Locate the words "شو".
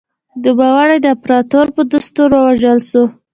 2.89-3.03